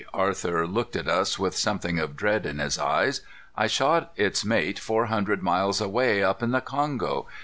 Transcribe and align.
Arthur 0.15 0.65
looked 0.65 0.95
at 0.95 1.07
us 1.07 1.37
with 1.37 1.55
something 1.55 1.99
of 1.99 2.15
dread 2.17 2.47
in 2.47 2.57
his 2.57 2.79
eyes. 2.79 3.21
"I 3.55 3.67
shot 3.67 4.13
its 4.15 4.43
mate 4.43 4.79
four 4.79 5.05
hundred 5.05 5.43
miles 5.43 5.79
away, 5.79 6.23
up 6.23 6.41
in 6.41 6.49
the 6.49 6.59
Kongo. 6.61 7.27